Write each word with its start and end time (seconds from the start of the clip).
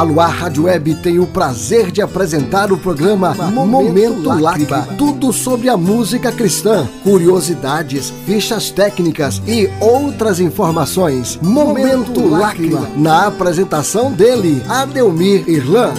A 0.00 0.02
Luar 0.02 0.30
Rádio 0.30 0.62
Web 0.62 0.94
tem 1.02 1.18
o 1.18 1.26
prazer 1.26 1.90
de 1.90 2.00
apresentar 2.00 2.72
o 2.72 2.78
programa 2.78 3.34
Momento, 3.34 4.30
Lágrima. 4.30 4.88
Tudo 4.96 5.30
sobre 5.30 5.68
a 5.68 5.76
música 5.76 6.32
cristã, 6.32 6.88
curiosidades, 7.02 8.10
fichas 8.24 8.70
técnicas 8.70 9.42
e 9.46 9.68
outras 9.78 10.40
informações. 10.40 11.38
Momento, 11.42 12.26
Lágrima. 12.26 12.88
Na 12.96 13.26
apresentação 13.26 14.10
dele, 14.10 14.62
Adelmir 14.70 15.46
Irlan. 15.46 15.92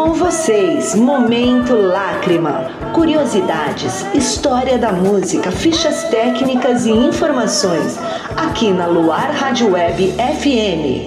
Com 0.00 0.14
vocês, 0.14 0.94
Momento 0.94 1.74
Lágrima. 1.74 2.70
Curiosidades, 2.94 4.02
história 4.14 4.78
da 4.78 4.90
música, 4.90 5.52
fichas 5.52 6.04
técnicas 6.04 6.86
e 6.86 6.90
informações. 6.90 7.98
Aqui 8.34 8.72
na 8.72 8.86
Luar 8.86 9.30
Rádio 9.30 9.72
Web 9.72 10.12
FM. 10.12 11.04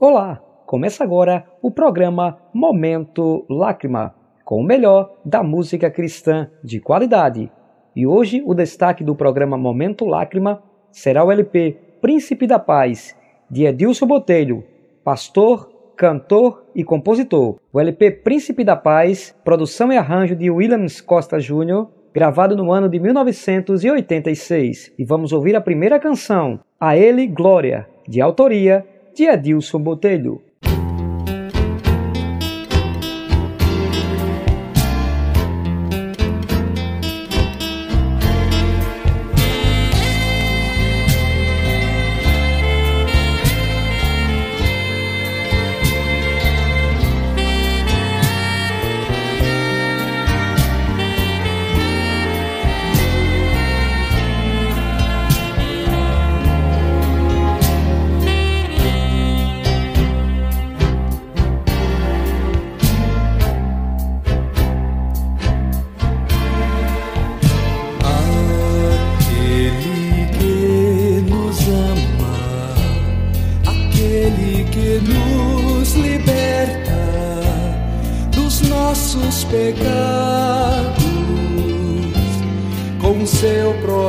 Olá, 0.00 0.40
começa 0.64 1.04
agora 1.04 1.46
o 1.60 1.70
programa 1.70 2.38
Momento 2.54 3.44
Lágrima, 3.50 4.14
com 4.42 4.58
o 4.58 4.64
melhor 4.64 5.12
da 5.22 5.42
música 5.42 5.90
cristã 5.90 6.50
de 6.64 6.80
qualidade. 6.80 7.52
E 7.94 8.06
hoje 8.06 8.42
o 8.46 8.54
destaque 8.54 9.04
do 9.04 9.14
programa 9.14 9.58
Momento 9.58 10.06
Lágrima 10.06 10.62
será 10.90 11.22
o 11.22 11.30
LP 11.30 11.76
Príncipe 12.00 12.46
da 12.46 12.58
Paz, 12.58 13.14
de 13.50 13.66
Edilson 13.66 14.06
Botelho, 14.06 14.64
pastor 15.04 15.75
cantor 15.96 16.64
e 16.74 16.84
compositor. 16.84 17.56
O 17.72 17.80
LP 17.80 18.10
Príncipe 18.10 18.62
da 18.62 18.76
Paz, 18.76 19.34
produção 19.44 19.92
e 19.92 19.96
arranjo 19.96 20.36
de 20.36 20.50
Williams 20.50 21.00
Costa 21.00 21.38
Jr., 21.38 21.86
gravado 22.12 22.56
no 22.56 22.70
ano 22.70 22.88
de 22.88 23.00
1986. 23.00 24.92
E 24.98 25.04
vamos 25.04 25.32
ouvir 25.32 25.56
a 25.56 25.60
primeira 25.60 25.98
canção, 25.98 26.60
A 26.78 26.96
Ele 26.96 27.26
Glória, 27.26 27.88
de 28.06 28.20
autoria 28.20 28.86
de 29.14 29.24
Edilson 29.24 29.80
Botelho. 29.80 30.42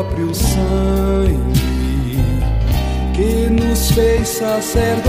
próprio 0.08 0.34
sangue 0.34 1.38
que 3.14 3.50
nos 3.50 3.92
fez 3.92 4.28
sacerdotes 4.28 5.08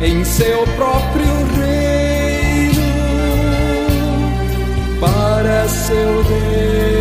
em 0.00 0.24
seu 0.24 0.64
próprio 0.76 1.34
reino 1.56 2.82
para 5.00 5.68
seu 5.68 6.24
Deus. 6.24 6.93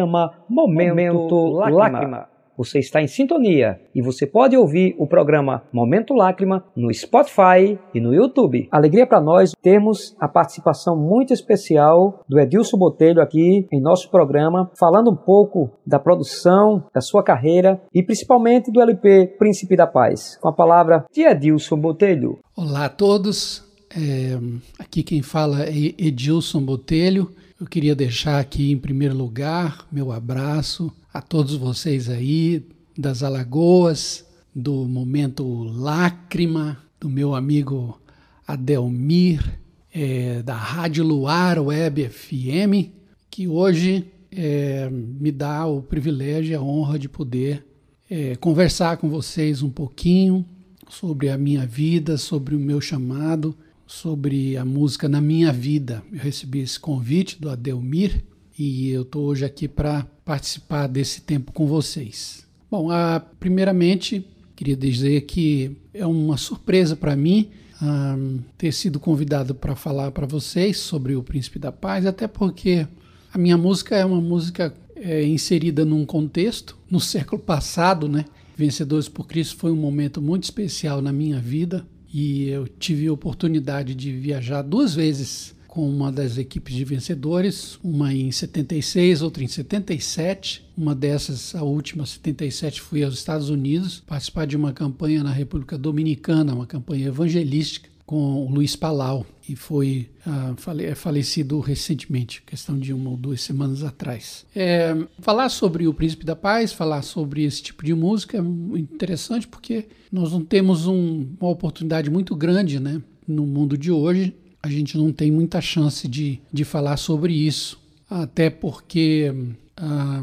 Programa 0.00 0.32
Momento, 0.48 0.94
Momento 0.94 1.46
Lágrima. 1.52 1.78
Lágrima. 1.78 2.30
Você 2.56 2.78
está 2.78 3.00
em 3.00 3.06
sintonia 3.06 3.80
e 3.94 4.02
você 4.02 4.26
pode 4.26 4.54
ouvir 4.54 4.94
o 4.98 5.06
programa 5.06 5.62
Momento 5.72 6.12
Lágrima 6.12 6.62
no 6.76 6.92
Spotify 6.92 7.78
e 7.94 8.00
no 8.00 8.14
YouTube. 8.14 8.68
Alegria 8.70 9.06
para 9.06 9.18
nós 9.18 9.52
termos 9.62 10.14
a 10.20 10.28
participação 10.28 10.94
muito 10.94 11.32
especial 11.32 12.22
do 12.28 12.38
Edilson 12.38 12.76
Botelho 12.76 13.22
aqui 13.22 13.66
em 13.72 13.80
nosso 13.80 14.10
programa, 14.10 14.70
falando 14.78 15.10
um 15.10 15.16
pouco 15.16 15.70
da 15.86 15.98
produção, 15.98 16.84
da 16.94 17.00
sua 17.00 17.22
carreira 17.22 17.80
e 17.94 18.02
principalmente 18.02 18.70
do 18.70 18.82
LP 18.82 19.36
Príncipe 19.38 19.74
da 19.74 19.86
Paz. 19.86 20.36
Com 20.38 20.48
a 20.48 20.52
palavra 20.52 21.06
de 21.10 21.22
Edilson 21.22 21.78
Botelho. 21.78 22.38
Olá 22.56 22.86
a 22.86 22.90
todos, 22.90 23.64
É, 23.92 24.38
aqui 24.78 25.02
quem 25.02 25.20
fala 25.22 25.64
é 25.64 25.72
Edilson 25.98 26.60
Botelho. 26.60 27.32
Eu 27.60 27.66
queria 27.66 27.94
deixar 27.94 28.40
aqui 28.40 28.72
em 28.72 28.78
primeiro 28.78 29.14
lugar 29.14 29.86
meu 29.92 30.10
abraço 30.12 30.90
a 31.12 31.20
todos 31.20 31.54
vocês 31.54 32.08
aí 32.08 32.66
das 32.96 33.22
Alagoas, 33.22 34.24
do 34.56 34.86
momento 34.86 35.44
Lágrima, 35.64 36.78
do 36.98 37.10
meu 37.10 37.34
amigo 37.34 38.00
Adelmir, 38.46 39.60
é, 39.92 40.42
da 40.42 40.56
Rádio 40.56 41.04
Luar 41.04 41.58
Web 41.58 42.08
FM, 42.08 42.94
que 43.30 43.46
hoje 43.46 44.06
é, 44.32 44.88
me 44.90 45.30
dá 45.30 45.66
o 45.66 45.82
privilégio 45.82 46.52
e 46.52 46.54
a 46.54 46.62
honra 46.62 46.98
de 46.98 47.10
poder 47.10 47.66
é, 48.08 48.36
conversar 48.36 48.96
com 48.96 49.10
vocês 49.10 49.62
um 49.62 49.68
pouquinho 49.68 50.46
sobre 50.88 51.28
a 51.28 51.36
minha 51.36 51.66
vida, 51.66 52.16
sobre 52.16 52.56
o 52.56 52.58
meu 52.58 52.80
chamado, 52.80 53.54
sobre 53.90 54.56
a 54.56 54.64
música 54.64 55.08
na 55.08 55.20
minha 55.20 55.52
vida. 55.52 56.00
Eu 56.12 56.20
recebi 56.20 56.60
esse 56.60 56.78
convite 56.78 57.40
do 57.40 57.50
Adelmir 57.50 58.22
e 58.56 58.88
eu 58.90 59.02
estou 59.02 59.24
hoje 59.24 59.44
aqui 59.44 59.66
para 59.66 60.06
participar 60.24 60.86
desse 60.86 61.22
tempo 61.22 61.50
com 61.50 61.66
vocês. 61.66 62.46
Bom, 62.70 62.88
a, 62.88 63.18
primeiramente, 63.18 64.24
queria 64.54 64.76
dizer 64.76 65.22
que 65.22 65.76
é 65.92 66.06
uma 66.06 66.36
surpresa 66.36 66.94
para 66.94 67.16
mim 67.16 67.48
um, 67.82 68.38
ter 68.56 68.70
sido 68.70 69.00
convidado 69.00 69.56
para 69.56 69.74
falar 69.74 70.12
para 70.12 70.26
vocês 70.26 70.78
sobre 70.78 71.16
o 71.16 71.22
Príncipe 71.22 71.58
da 71.58 71.72
Paz, 71.72 72.06
até 72.06 72.28
porque 72.28 72.86
a 73.32 73.38
minha 73.38 73.58
música 73.58 73.96
é 73.96 74.04
uma 74.04 74.20
música 74.20 74.72
é, 74.94 75.24
inserida 75.24 75.84
num 75.84 76.06
contexto, 76.06 76.78
no 76.88 77.00
século 77.00 77.42
passado, 77.42 78.08
né? 78.08 78.24
Vencedores 78.56 79.08
por 79.08 79.26
Cristo 79.26 79.56
foi 79.56 79.72
um 79.72 79.76
momento 79.76 80.22
muito 80.22 80.44
especial 80.44 81.02
na 81.02 81.12
minha 81.12 81.40
vida 81.40 81.84
e 82.12 82.48
eu 82.48 82.66
tive 82.66 83.06
a 83.06 83.12
oportunidade 83.12 83.94
de 83.94 84.12
viajar 84.12 84.62
duas 84.62 84.94
vezes 84.94 85.54
com 85.68 85.88
uma 85.88 86.10
das 86.10 86.36
equipes 86.36 86.74
de 86.74 86.84
vencedores, 86.84 87.78
uma 87.82 88.12
em 88.12 88.32
76, 88.32 89.22
outra 89.22 89.44
em 89.44 89.46
77. 89.46 90.64
Uma 90.76 90.96
dessas, 90.96 91.54
a 91.54 91.62
última, 91.62 92.04
77, 92.04 92.80
fui 92.80 93.04
aos 93.04 93.14
Estados 93.14 93.50
Unidos 93.50 94.02
participar 94.04 94.46
de 94.46 94.56
uma 94.56 94.72
campanha 94.72 95.22
na 95.22 95.30
República 95.30 95.78
Dominicana, 95.78 96.54
uma 96.54 96.66
campanha 96.66 97.06
evangelística 97.06 97.89
com 98.06 98.44
o 98.44 98.50
Luiz 98.50 98.74
Palau 98.74 99.24
e 99.48 99.54
foi 99.54 100.10
ah, 100.26 100.54
fale, 100.56 100.84
é 100.84 100.94
falecido 100.94 101.60
recentemente, 101.60 102.42
questão 102.42 102.78
de 102.78 102.92
uma 102.92 103.10
ou 103.10 103.16
duas 103.16 103.40
semanas 103.40 103.82
atrás. 103.82 104.44
É, 104.54 104.96
falar 105.20 105.48
sobre 105.48 105.86
o 105.86 105.94
Príncipe 105.94 106.24
da 106.24 106.36
Paz, 106.36 106.72
falar 106.72 107.02
sobre 107.02 107.44
esse 107.44 107.62
tipo 107.62 107.84
de 107.84 107.94
música 107.94 108.38
é 108.38 108.40
interessante 108.78 109.46
porque 109.46 109.86
nós 110.10 110.32
não 110.32 110.44
temos 110.44 110.86
um, 110.86 111.26
uma 111.40 111.50
oportunidade 111.50 112.10
muito 112.10 112.34
grande 112.34 112.80
né, 112.80 113.00
no 113.26 113.46
mundo 113.46 113.76
de 113.78 113.90
hoje. 113.90 114.34
A 114.62 114.68
gente 114.68 114.98
não 114.98 115.12
tem 115.12 115.30
muita 115.30 115.60
chance 115.60 116.06
de, 116.06 116.40
de 116.52 116.64
falar 116.64 116.96
sobre 116.96 117.32
isso, 117.32 117.80
até 118.10 118.50
porque 118.50 119.32
ah, 119.76 120.22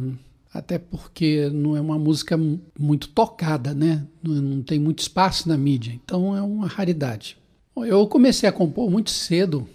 até 0.53 0.79
porque 0.79 1.49
não 1.53 1.75
é 1.75 1.81
uma 1.81 1.99
música 1.99 2.39
muito 2.79 3.09
tocada, 3.09 3.73
né? 3.73 4.05
Não, 4.23 4.33
não 4.35 4.61
tem 4.63 4.79
muito 4.79 4.99
espaço 4.99 5.47
na 5.47 5.57
mídia, 5.57 5.93
então 5.93 6.35
é 6.35 6.41
uma 6.41 6.67
raridade. 6.67 7.37
Eu 7.85 8.07
comecei 8.07 8.47
a 8.49 8.51
compor 8.51 8.89
muito 8.89 9.11
cedo, 9.11 9.67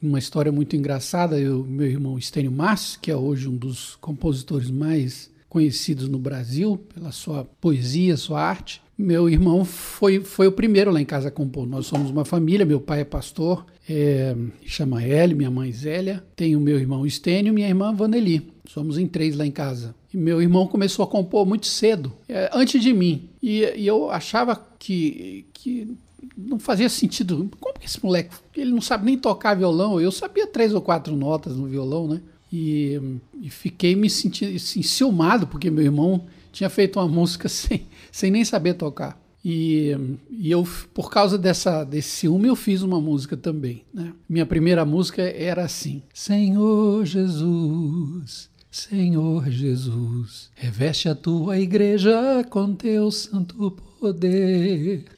uma 0.00 0.18
história 0.18 0.52
muito 0.52 0.76
engraçada. 0.76 1.38
Eu, 1.38 1.64
meu 1.64 1.86
irmão 1.86 2.18
Estênio 2.18 2.52
Massi, 2.52 2.98
que 2.98 3.10
é 3.10 3.16
hoje 3.16 3.48
um 3.48 3.56
dos 3.56 3.96
compositores 3.96 4.70
mais 4.70 5.30
conhecidos 5.48 6.08
no 6.08 6.18
Brasil 6.18 6.78
pela 6.94 7.10
sua 7.10 7.44
poesia, 7.60 8.16
sua 8.16 8.40
arte. 8.40 8.82
Meu 8.96 9.28
irmão 9.28 9.64
foi, 9.64 10.20
foi 10.20 10.46
o 10.46 10.52
primeiro 10.52 10.90
lá 10.90 11.00
em 11.00 11.04
casa 11.04 11.28
a 11.28 11.30
compor. 11.30 11.66
Nós 11.66 11.86
somos 11.86 12.10
uma 12.10 12.24
família, 12.24 12.66
meu 12.66 12.80
pai 12.80 13.00
é 13.00 13.04
pastor, 13.04 13.64
é, 13.88 14.36
chama 14.64 15.04
Eli, 15.04 15.34
minha 15.34 15.50
mãe 15.50 15.72
Zélia. 15.72 16.24
Tenho 16.36 16.60
meu 16.60 16.78
irmão 16.78 17.06
Estênio 17.06 17.50
e 17.50 17.54
minha 17.54 17.68
irmã 17.68 17.94
Vaneli. 17.94 18.52
Somos 18.68 18.98
em 18.98 19.06
três 19.06 19.36
lá 19.36 19.46
em 19.46 19.50
casa. 19.50 19.94
E 20.12 20.16
meu 20.16 20.42
irmão 20.42 20.66
começou 20.66 21.04
a 21.04 21.08
compor 21.08 21.46
muito 21.46 21.66
cedo, 21.66 22.12
é, 22.28 22.50
antes 22.52 22.82
de 22.82 22.92
mim. 22.92 23.28
E, 23.42 23.60
e 23.76 23.86
eu 23.86 24.10
achava 24.10 24.60
que, 24.78 25.46
que 25.52 25.96
não 26.36 26.58
fazia 26.58 26.88
sentido. 26.88 27.50
Como 27.60 27.78
que 27.78 27.86
esse 27.86 28.02
moleque, 28.02 28.34
ele 28.56 28.70
não 28.70 28.80
sabe 28.80 29.06
nem 29.06 29.18
tocar 29.18 29.54
violão? 29.54 30.00
Eu 30.00 30.12
sabia 30.12 30.46
três 30.46 30.74
ou 30.74 30.80
quatro 30.80 31.14
notas 31.16 31.56
no 31.56 31.66
violão, 31.66 32.08
né? 32.08 32.20
E, 32.52 33.00
e 33.40 33.50
fiquei 33.50 33.94
me 33.94 34.08
sentindo 34.08 34.56
assim, 34.56 34.82
ciumado, 34.82 35.46
porque 35.46 35.70
meu 35.70 35.84
irmão 35.84 36.26
tinha 36.50 36.70
feito 36.70 36.98
uma 36.98 37.06
música 37.08 37.48
sem, 37.48 37.86
sem 38.10 38.30
nem 38.30 38.44
saber 38.44 38.74
tocar. 38.74 39.20
E, 39.44 39.96
e 40.30 40.50
eu, 40.50 40.66
por 40.92 41.10
causa 41.10 41.38
dessa, 41.38 41.84
desse 41.84 42.10
ciúme, 42.10 42.48
eu 42.48 42.56
fiz 42.56 42.82
uma 42.82 43.00
música 43.00 43.36
também. 43.36 43.84
Né? 43.94 44.12
Minha 44.28 44.44
primeira 44.44 44.84
música 44.84 45.22
era 45.22 45.64
assim: 45.64 46.02
Senhor 46.12 47.04
Jesus, 47.04 48.50
Senhor 48.70 49.48
Jesus, 49.48 50.50
reveste 50.54 51.08
a 51.08 51.14
tua 51.14 51.58
igreja 51.58 52.44
com 52.50 52.74
teu 52.74 53.10
santo 53.10 53.70
poder. 53.70 53.87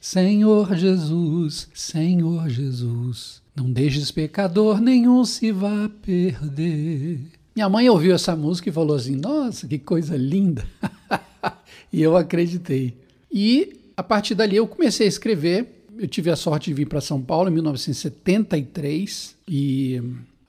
Senhor 0.00 0.74
Jesus, 0.74 1.68
Senhor 1.74 2.48
Jesus, 2.48 3.42
não 3.54 3.70
deixes 3.70 4.10
pecador 4.10 4.80
nenhum 4.80 5.24
se 5.24 5.52
vá 5.52 5.90
perder. 6.02 7.20
Minha 7.54 7.68
mãe 7.68 7.90
ouviu 7.90 8.14
essa 8.14 8.34
música 8.34 8.68
e 8.68 8.72
falou 8.72 8.96
assim: 8.96 9.16
Nossa, 9.16 9.68
que 9.68 9.78
coisa 9.78 10.16
linda! 10.16 10.64
e 11.92 12.00
eu 12.00 12.16
acreditei. 12.16 12.96
E 13.30 13.76
a 13.96 14.02
partir 14.02 14.34
dali 14.34 14.56
eu 14.56 14.66
comecei 14.66 15.06
a 15.06 15.08
escrever. 15.08 15.84
Eu 15.98 16.08
tive 16.08 16.30
a 16.30 16.36
sorte 16.36 16.70
de 16.70 16.74
vir 16.74 16.86
para 16.86 17.02
São 17.02 17.20
Paulo 17.20 17.50
em 17.50 17.52
1973 17.52 19.36
e 19.46 20.00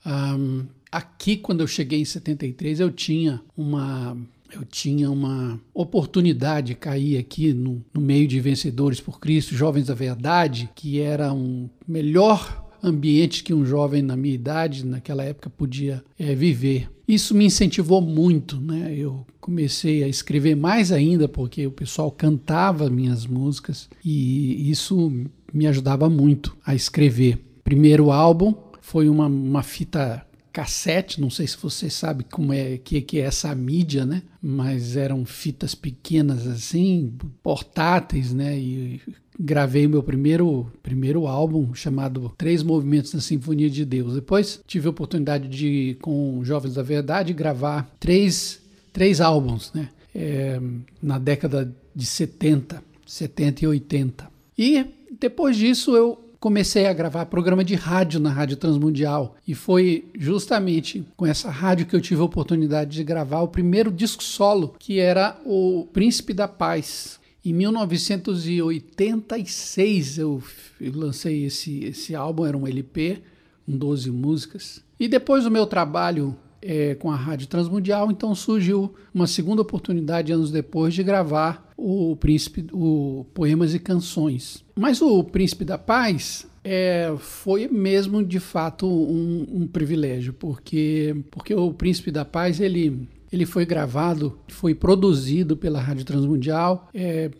um, 0.06 0.64
aqui 0.90 1.36
quando 1.36 1.60
eu 1.60 1.66
cheguei 1.66 2.00
em 2.00 2.04
73 2.06 2.80
eu 2.80 2.90
tinha 2.90 3.42
uma 3.54 4.16
eu 4.54 4.64
tinha 4.64 5.10
uma 5.10 5.60
oportunidade, 5.72 6.74
cair 6.74 7.18
aqui 7.18 7.52
no, 7.52 7.82
no 7.92 8.00
meio 8.00 8.28
de 8.28 8.38
Vencedores 8.40 9.00
por 9.00 9.18
Cristo, 9.18 9.54
Jovens 9.54 9.86
da 9.86 9.94
Verdade, 9.94 10.68
que 10.74 11.00
era 11.00 11.32
um 11.32 11.68
melhor 11.86 12.62
ambiente 12.82 13.44
que 13.44 13.54
um 13.54 13.64
jovem 13.64 14.02
na 14.02 14.16
minha 14.16 14.34
idade, 14.34 14.84
naquela 14.84 15.22
época, 15.22 15.48
podia 15.48 16.02
é, 16.18 16.34
viver. 16.34 16.90
Isso 17.06 17.34
me 17.34 17.44
incentivou 17.44 18.00
muito, 18.00 18.60
né? 18.60 18.94
Eu 18.96 19.24
comecei 19.40 20.02
a 20.02 20.08
escrever 20.08 20.56
mais 20.56 20.90
ainda 20.90 21.28
porque 21.28 21.66
o 21.66 21.70
pessoal 21.70 22.10
cantava 22.10 22.90
minhas 22.90 23.26
músicas 23.26 23.88
e 24.04 24.70
isso 24.70 25.12
me 25.52 25.66
ajudava 25.66 26.08
muito 26.08 26.56
a 26.64 26.74
escrever. 26.74 27.38
Primeiro 27.62 28.10
álbum 28.10 28.54
foi 28.80 29.08
uma, 29.08 29.26
uma 29.26 29.62
fita 29.62 30.26
cassete, 30.52 31.20
não 31.20 31.30
sei 31.30 31.46
se 31.46 31.56
você 31.56 31.88
sabe 31.88 32.24
como 32.24 32.52
é 32.52 32.76
que, 32.76 33.00
que 33.00 33.18
é 33.18 33.24
essa 33.24 33.54
mídia, 33.54 34.04
né? 34.04 34.22
Mas 34.40 34.96
eram 34.96 35.24
fitas 35.24 35.74
pequenas 35.74 36.46
assim, 36.46 37.14
portáteis, 37.42 38.32
né? 38.32 38.58
E 38.58 39.00
gravei 39.38 39.88
meu 39.88 40.02
primeiro 40.02 40.70
primeiro 40.82 41.26
álbum 41.26 41.74
chamado 41.74 42.32
Três 42.36 42.62
Movimentos 42.62 43.14
na 43.14 43.20
Sinfonia 43.20 43.70
de 43.70 43.84
Deus. 43.84 44.14
Depois 44.14 44.60
tive 44.66 44.86
a 44.86 44.90
oportunidade 44.90 45.48
de 45.48 45.96
com 46.02 46.44
Jovens 46.44 46.74
da 46.74 46.82
Verdade 46.82 47.32
gravar 47.32 47.90
três 47.98 48.60
três 48.92 49.20
álbuns, 49.20 49.72
né? 49.72 49.88
É, 50.14 50.60
na 51.02 51.18
década 51.18 51.74
de 51.94 52.04
70, 52.04 52.82
70 53.06 53.64
e 53.64 53.66
80. 53.66 54.30
E 54.58 54.86
depois 55.18 55.56
disso 55.56 55.96
eu 55.96 56.18
comecei 56.42 56.86
a 56.86 56.92
gravar 56.92 57.26
programa 57.26 57.62
de 57.62 57.76
rádio 57.76 58.18
na 58.18 58.28
Rádio 58.28 58.56
Transmundial. 58.56 59.36
E 59.46 59.54
foi 59.54 60.10
justamente 60.18 61.06
com 61.16 61.24
essa 61.24 61.48
rádio 61.48 61.86
que 61.86 61.94
eu 61.94 62.00
tive 62.00 62.20
a 62.20 62.24
oportunidade 62.24 62.90
de 62.90 63.04
gravar 63.04 63.42
o 63.42 63.48
primeiro 63.48 63.92
disco 63.92 64.24
solo, 64.24 64.74
que 64.76 64.98
era 64.98 65.40
o 65.46 65.86
Príncipe 65.92 66.34
da 66.34 66.48
Paz. 66.48 67.20
Em 67.44 67.52
1986 67.52 70.18
eu 70.18 70.42
lancei 70.80 71.44
esse, 71.44 71.84
esse 71.84 72.12
álbum, 72.12 72.44
era 72.44 72.58
um 72.58 72.66
LP, 72.66 73.22
com 73.64 73.76
12 73.76 74.10
músicas. 74.10 74.82
E 74.98 75.06
depois 75.06 75.44
do 75.44 75.50
meu 75.50 75.64
trabalho 75.64 76.36
é, 76.62 76.94
com 76.94 77.10
a 77.10 77.16
Rádio 77.16 77.48
Transmundial, 77.48 78.10
então 78.10 78.34
surgiu 78.34 78.94
uma 79.12 79.26
segunda 79.26 79.62
oportunidade 79.62 80.32
anos 80.32 80.50
depois 80.50 80.94
de 80.94 81.02
gravar 81.02 81.72
o 81.76 82.16
Príncipe, 82.16 82.66
o 82.72 83.26
Poemas 83.34 83.74
e 83.74 83.78
Canções. 83.78 84.64
Mas 84.76 85.02
o 85.02 85.24
Príncipe 85.24 85.64
da 85.64 85.76
Paz 85.76 86.46
é, 86.64 87.12
foi 87.18 87.66
mesmo 87.66 88.24
de 88.24 88.38
fato 88.38 88.86
um, 88.86 89.46
um, 89.52 89.66
privilégio, 89.66 90.32
porque, 90.32 91.16
porque 91.30 91.54
o 91.54 91.72
Príncipe 91.72 92.10
da 92.10 92.24
Paz 92.24 92.60
ele, 92.60 93.08
ele 93.32 93.44
foi 93.44 93.66
gravado, 93.66 94.38
foi 94.48 94.74
produzido 94.74 95.56
pela 95.56 95.80
Rádio 95.80 96.04
Transmundial, 96.04 96.88
é, 96.94 97.30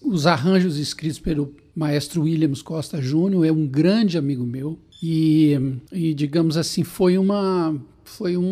os 0.00 0.26
arranjos 0.26 0.78
escritos 0.78 1.18
pelo 1.18 1.52
maestro 1.74 2.22
Williams 2.22 2.62
Costa 2.62 3.02
Júnior, 3.02 3.44
é 3.44 3.50
um 3.50 3.66
grande 3.66 4.16
amigo 4.16 4.46
meu, 4.46 4.78
e, 5.02 5.58
e 5.90 6.14
digamos 6.14 6.56
assim, 6.56 6.84
foi 6.84 7.18
uma 7.18 7.76
foi 8.12 8.36
um, 8.36 8.42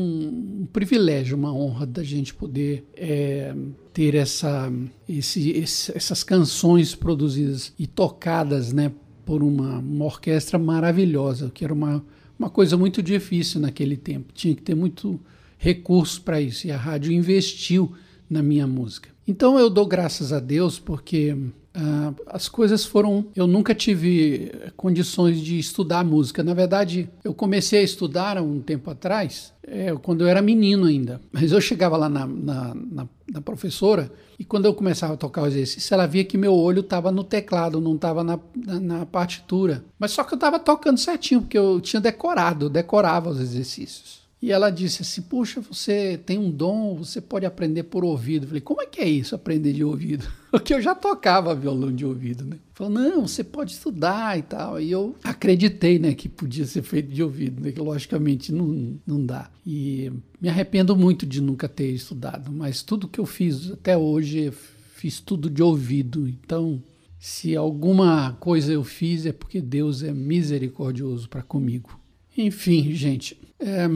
um, 0.62 0.68
privilégio, 0.72 1.36
uma 1.36 1.52
honra 1.52 1.86
da 1.86 2.02
gente 2.02 2.34
poder 2.34 2.84
é, 2.96 3.54
ter 3.92 4.14
essa, 4.14 4.72
esse, 5.08 5.50
esse, 5.50 5.96
essas 5.96 6.22
canções 6.24 6.94
produzidas 6.94 7.72
e 7.78 7.86
tocadas 7.86 8.72
né, 8.72 8.90
por 9.24 9.42
uma, 9.42 9.78
uma 9.78 10.04
orquestra 10.06 10.58
maravilhosa, 10.58 11.50
que 11.52 11.64
era 11.64 11.74
uma, 11.74 12.04
uma 12.38 12.50
coisa 12.50 12.76
muito 12.76 13.02
difícil 13.02 13.60
naquele 13.60 13.96
tempo. 13.96 14.32
Tinha 14.32 14.54
que 14.54 14.62
ter 14.62 14.74
muito 14.74 15.20
recurso 15.58 16.22
para 16.22 16.40
isso 16.40 16.66
e 16.66 16.72
a 16.72 16.76
rádio 16.76 17.12
investiu 17.12 17.92
na 18.28 18.42
minha 18.42 18.66
música. 18.66 19.10
Então 19.26 19.58
eu 19.58 19.68
dou 19.68 19.86
graças 19.86 20.32
a 20.32 20.40
Deus 20.40 20.78
porque 20.78 21.36
Uh, 21.72 22.14
as 22.26 22.48
coisas 22.48 22.84
foram. 22.84 23.26
Eu 23.34 23.46
nunca 23.46 23.74
tive 23.74 24.52
condições 24.76 25.40
de 25.40 25.58
estudar 25.58 26.04
música. 26.04 26.42
Na 26.42 26.52
verdade, 26.52 27.08
eu 27.22 27.32
comecei 27.32 27.80
a 27.80 27.84
estudar 27.84 28.36
há 28.36 28.42
um 28.42 28.60
tempo 28.60 28.90
atrás, 28.90 29.52
é, 29.62 29.94
quando 30.02 30.22
eu 30.22 30.26
era 30.26 30.42
menino 30.42 30.86
ainda. 30.86 31.20
Mas 31.30 31.52
eu 31.52 31.60
chegava 31.60 31.96
lá 31.96 32.08
na, 32.08 32.26
na, 32.26 32.74
na, 32.74 33.08
na, 33.32 33.40
professora 33.40 34.10
e 34.36 34.44
quando 34.44 34.64
eu 34.64 34.74
começava 34.74 35.14
a 35.14 35.16
tocar 35.16 35.42
o 35.42 35.46
exercício, 35.46 35.94
ela 35.94 36.06
via 36.06 36.24
que 36.24 36.36
meu 36.36 36.54
olho 36.54 36.80
estava 36.80 37.12
no 37.12 37.22
teclado, 37.22 37.80
não 37.80 37.94
estava 37.94 38.24
na, 38.24 38.38
na, 38.56 39.06
partitura. 39.06 39.84
Mas 39.96 40.10
só 40.10 40.24
que 40.24 40.34
eu 40.34 40.36
estava 40.38 40.58
tocando 40.58 40.98
certinho, 40.98 41.42
porque 41.42 41.58
eu 41.58 41.80
tinha 41.80 42.00
decorado, 42.00 42.66
eu 42.66 42.70
decorava 42.70 43.30
os 43.30 43.40
exercícios. 43.40 44.19
E 44.42 44.50
ela 44.50 44.70
disse 44.70 45.02
assim: 45.02 45.20
Puxa, 45.20 45.60
você 45.60 46.18
tem 46.24 46.38
um 46.38 46.50
dom, 46.50 46.96
você 46.96 47.20
pode 47.20 47.44
aprender 47.44 47.82
por 47.84 48.04
ouvido. 48.04 48.44
Eu 48.44 48.48
falei: 48.48 48.60
Como 48.62 48.80
é 48.80 48.86
que 48.86 49.00
é 49.00 49.08
isso, 49.08 49.34
aprender 49.34 49.74
de 49.74 49.84
ouvido? 49.84 50.26
Porque 50.50 50.72
eu 50.72 50.80
já 50.80 50.94
tocava 50.94 51.54
violão 51.54 51.92
de 51.92 52.06
ouvido, 52.06 52.44
né? 52.44 52.56
Falou: 52.72 52.92
Não, 52.92 53.28
você 53.28 53.44
pode 53.44 53.72
estudar 53.72 54.38
e 54.38 54.42
tal. 54.42 54.80
E 54.80 54.90
eu 54.90 55.14
acreditei, 55.22 55.98
né, 55.98 56.14
que 56.14 56.28
podia 56.28 56.64
ser 56.64 56.82
feito 56.82 57.12
de 57.12 57.22
ouvido, 57.22 57.62
né? 57.62 57.70
Que 57.70 57.80
logicamente 57.80 58.50
não, 58.50 58.98
não 59.06 59.24
dá. 59.24 59.50
E 59.66 60.10
me 60.40 60.48
arrependo 60.48 60.96
muito 60.96 61.26
de 61.26 61.42
nunca 61.42 61.68
ter 61.68 61.90
estudado, 61.90 62.50
mas 62.50 62.82
tudo 62.82 63.08
que 63.08 63.20
eu 63.20 63.26
fiz 63.26 63.72
até 63.72 63.96
hoje, 63.96 64.50
fiz 64.94 65.20
tudo 65.20 65.50
de 65.50 65.62
ouvido. 65.62 66.26
Então, 66.26 66.82
se 67.18 67.54
alguma 67.54 68.32
coisa 68.40 68.72
eu 68.72 68.82
fiz, 68.82 69.26
é 69.26 69.32
porque 69.32 69.60
Deus 69.60 70.02
é 70.02 70.14
misericordioso 70.14 71.28
para 71.28 71.42
comigo. 71.42 71.99
Enfim, 72.40 72.92
gente. 72.92 73.38
É, 73.58 73.86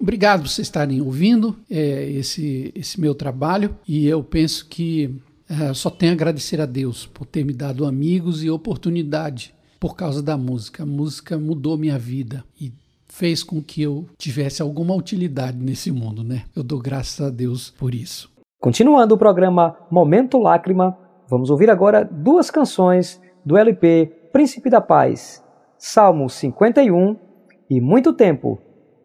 obrigado 0.00 0.42
por 0.42 0.48
vocês 0.48 0.66
estarem 0.66 1.00
ouvindo 1.00 1.56
é, 1.70 2.10
esse, 2.10 2.72
esse 2.74 3.00
meu 3.00 3.14
trabalho 3.14 3.76
e 3.86 4.06
eu 4.06 4.22
penso 4.22 4.66
que 4.66 5.14
é, 5.48 5.74
só 5.74 5.90
tenho 5.90 6.12
a 6.12 6.14
agradecer 6.14 6.60
a 6.60 6.66
Deus 6.66 7.06
por 7.06 7.26
ter 7.26 7.44
me 7.44 7.52
dado 7.52 7.84
amigos 7.84 8.42
e 8.42 8.50
oportunidade 8.50 9.54
por 9.78 9.94
causa 9.94 10.22
da 10.22 10.36
música. 10.36 10.82
A 10.82 10.86
música 10.86 11.36
mudou 11.38 11.76
minha 11.76 11.98
vida 11.98 12.42
e 12.58 12.72
fez 13.06 13.42
com 13.42 13.62
que 13.62 13.82
eu 13.82 14.06
tivesse 14.16 14.62
alguma 14.62 14.94
utilidade 14.94 15.58
nesse 15.58 15.92
mundo, 15.92 16.24
né? 16.24 16.44
Eu 16.56 16.62
dou 16.62 16.80
graças 16.80 17.24
a 17.24 17.30
Deus 17.30 17.70
por 17.70 17.94
isso. 17.94 18.32
Continuando 18.58 19.14
o 19.14 19.18
programa 19.18 19.76
Momento 19.90 20.38
Lágrima, 20.38 20.96
vamos 21.28 21.50
ouvir 21.50 21.68
agora 21.68 22.02
duas 22.02 22.50
canções 22.50 23.20
do 23.44 23.58
LP 23.58 24.10
Príncipe 24.32 24.70
da 24.70 24.80
Paz, 24.80 25.44
Salmo 25.78 26.30
51 26.30 27.23
e 27.68 27.80
Muito 27.80 28.12
Tempo, 28.12 28.58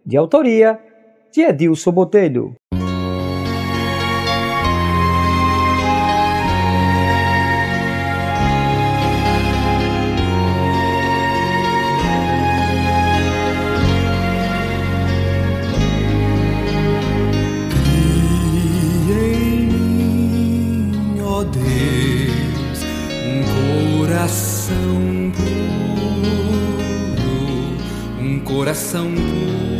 de 0.05 0.17
autoria 0.17 0.79
de 1.31 1.41
Edilson 1.41 1.91
Botelho. 1.91 2.55
Coração 28.79 29.13
puro. 29.13 29.78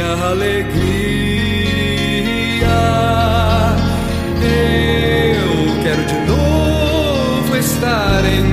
minha 0.00 0.12
alegria. 0.12 0.80
Eu 4.42 5.82
quero 5.82 6.02
de 6.06 6.14
novo 6.26 7.56
estar 7.56 8.24
em 8.24 8.49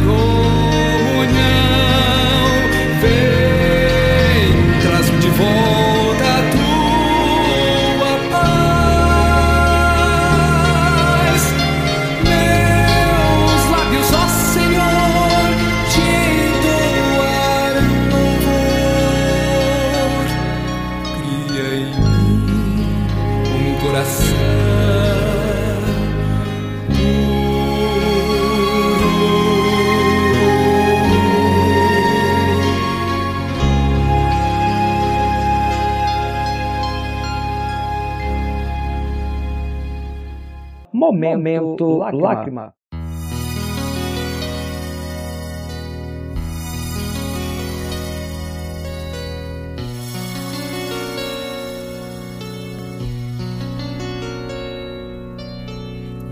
Momento, 41.08 41.86
Momento 41.86 41.98
lágrima. 42.00 42.28
lágrima. 42.28 42.74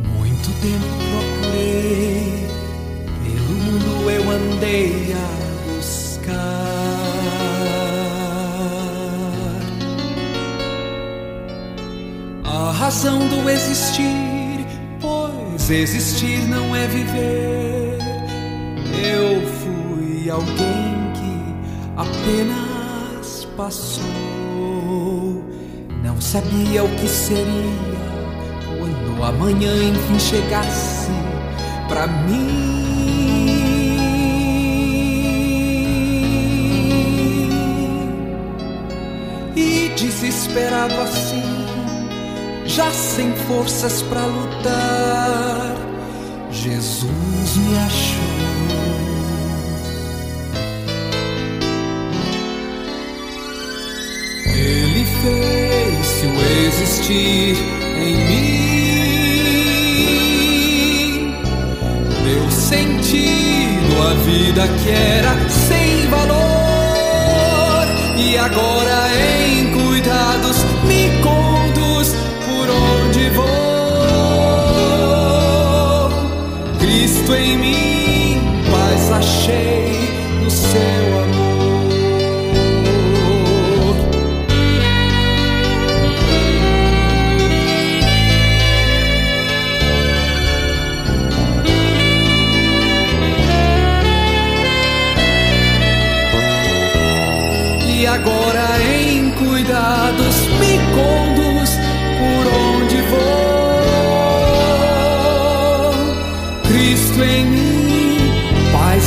Muito 0.03 0.49
tempo 0.61 0.91
procurei, 1.09 2.49
pelo 3.23 3.55
mundo 3.63 4.11
eu 4.11 4.23
andei 4.29 5.13
a 5.13 5.73
buscar 5.73 6.35
a 12.43 12.71
razão 12.73 13.19
do 13.29 13.49
existir 13.49 14.34
pois 15.67 15.95
existir 15.95 16.47
não 16.47 16.75
é 16.75 16.87
viver. 16.87 17.97
Eu 19.03 19.41
fui 19.47 20.29
alguém 20.29 21.11
que 21.15 21.55
apenas 21.97 23.47
passou, 23.57 24.03
não 26.03 26.21
sabia 26.21 26.83
o 26.83 26.89
que 26.95 27.07
seria 27.07 27.45
quando 28.77 29.23
amanhã 29.23 29.71
enfim 29.89 30.19
chegasse 30.19 31.09
pra 31.87 32.05
mim. 32.07 32.75
E 39.55 39.89
desesperado 39.95 40.93
assim, 41.01 41.54
já 42.75 42.91
sem 42.91 43.31
forças 43.47 44.01
para 44.01 44.25
lutar, 44.25 45.75
Jesus 46.51 47.55
me 47.55 47.77
achou. 47.77 48.19
Ele 54.53 55.05
fez 55.21 56.23
o 56.25 56.31
existir 56.67 57.55
em 57.97 58.15
mim, 58.27 58.65
deu 62.25 62.51
sentido 62.51 63.93
à 64.01 64.13
vida 64.15 64.67
que 64.83 64.89
era 64.89 65.33
sem 65.49 66.09
valor. 66.09 67.85
E 68.17 68.37
agora 68.37 68.97
em 69.15 69.44
Cristo 77.25 77.33
em 77.33 77.57
mim, 77.57 78.41
paz 78.69 79.11
achei 79.11 80.11
no 80.43 80.49
seu 80.51 81.04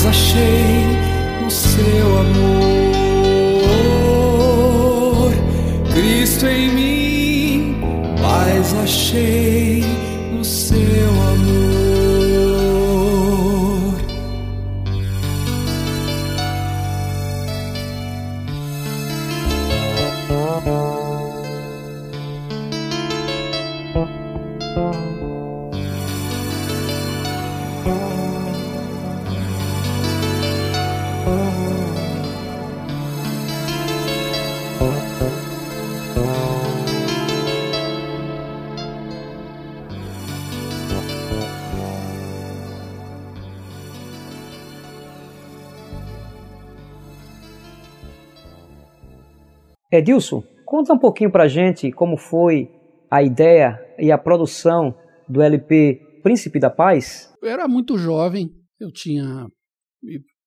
achei 0.08 0.86
no 1.42 1.50
seu 1.50 2.18
amor. 2.18 2.52
Cristo 5.92 6.46
em 6.46 6.70
mim, 6.70 7.76
paz 8.20 8.74
achei 8.82 9.57
Edilson, 50.08 50.42
conta 50.64 50.94
um 50.94 50.98
pouquinho 50.98 51.30
pra 51.30 51.48
gente 51.48 51.92
como 51.92 52.16
foi 52.16 52.70
a 53.10 53.22
ideia 53.22 53.78
e 53.98 54.10
a 54.10 54.16
produção 54.16 54.96
do 55.28 55.42
LP 55.42 56.00
Príncipe 56.22 56.58
da 56.58 56.70
Paz. 56.70 57.30
Eu 57.42 57.50
era 57.50 57.68
muito 57.68 57.98
jovem, 57.98 58.50
eu 58.80 58.90
tinha 58.90 59.46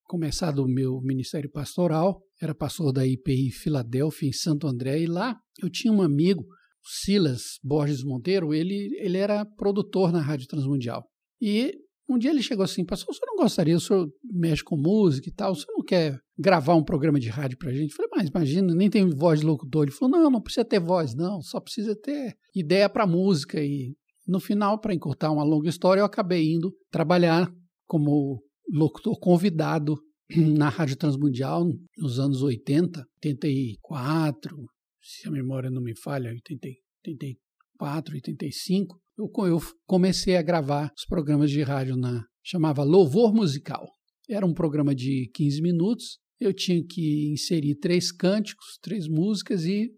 começado 0.05 0.63
o 0.63 0.67
meu 0.67 0.99
ministério 1.03 1.49
pastoral, 1.51 2.23
era 2.41 2.55
pastor 2.55 2.91
da 2.91 3.05
IPI 3.05 3.51
Filadélfia, 3.51 4.27
em 4.27 4.33
Santo 4.33 4.65
André, 4.65 5.01
e 5.01 5.05
lá 5.05 5.37
eu 5.61 5.69
tinha 5.69 5.93
um 5.93 6.01
amigo, 6.01 6.43
Silas 6.83 7.59
Borges 7.63 8.03
Monteiro, 8.03 8.55
ele, 8.55 8.89
ele 8.97 9.19
era 9.19 9.45
produtor 9.45 10.11
na 10.11 10.21
Rádio 10.21 10.47
Transmundial. 10.47 11.03
E 11.39 11.75
um 12.13 12.17
dia 12.17 12.31
ele 12.31 12.41
chegou 12.41 12.63
assim, 12.63 12.85
pastor, 12.85 13.11
o 13.11 13.13
senhor 13.13 13.27
não 13.27 13.43
gostaria, 13.43 13.75
o 13.75 13.79
senhor 13.79 14.09
mexe 14.23 14.63
com 14.63 14.75
música 14.75 15.29
e 15.29 15.31
tal, 15.31 15.51
o 15.51 15.55
senhor 15.55 15.73
não 15.73 15.83
quer 15.83 16.19
gravar 16.37 16.75
um 16.75 16.83
programa 16.83 17.19
de 17.19 17.29
rádio 17.29 17.57
pra 17.57 17.71
gente? 17.71 17.91
Eu 17.91 17.95
falei, 17.95 18.11
mas 18.15 18.29
imagina, 18.29 18.73
nem 18.75 18.89
tem 18.89 19.09
voz 19.09 19.39
de 19.39 19.45
locutor. 19.45 19.83
Ele 19.83 19.91
falou, 19.91 20.17
não, 20.17 20.29
não 20.29 20.41
precisa 20.41 20.65
ter 20.65 20.79
voz, 20.79 21.15
não, 21.15 21.41
só 21.41 21.59
precisa 21.59 21.95
ter 21.95 22.35
ideia 22.55 22.89
para 22.89 23.07
música. 23.07 23.63
E 23.63 23.95
no 24.27 24.39
final, 24.39 24.79
para 24.79 24.93
encurtar 24.93 25.31
uma 25.31 25.43
longa 25.43 25.69
história, 25.69 26.01
eu 26.01 26.05
acabei 26.05 26.51
indo 26.51 26.73
trabalhar 26.89 27.51
como 27.87 28.41
locutor 28.73 29.19
convidado 29.19 29.97
na 30.35 30.69
Rádio 30.69 30.95
Transmundial 30.95 31.65
nos 31.97 32.19
anos 32.19 32.41
80, 32.41 33.05
84, 33.23 34.55
se 35.01 35.27
a 35.27 35.31
memória 35.31 35.69
não 35.69 35.81
me 35.81 35.95
falha, 35.95 36.29
80, 36.29 36.67
84, 37.07 38.15
85 38.15 39.01
eu, 39.21 39.47
eu 39.47 39.61
comecei 39.85 40.35
a 40.35 40.41
gravar 40.41 40.91
os 40.97 41.05
programas 41.05 41.51
de 41.51 41.61
rádio 41.61 41.95
na 41.95 42.23
chamava 42.43 42.83
Louvor 42.83 43.33
Musical. 43.33 43.87
Era 44.27 44.45
um 44.45 44.53
programa 44.53 44.95
de 44.95 45.29
15 45.35 45.61
minutos. 45.61 46.17
Eu 46.39 46.53
tinha 46.53 46.83
que 46.83 47.31
inserir 47.31 47.75
três 47.75 48.11
cânticos, 48.11 48.79
três 48.81 49.07
músicas 49.07 49.65
e 49.65 49.91